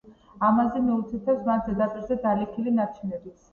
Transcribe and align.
ამაზე 0.47 0.81
მიუთითებს 0.85 1.45
მათ 1.51 1.69
ზედაპირზე 1.69 2.19
დალექილი 2.27 2.77
ნარჩენებიც. 2.81 3.49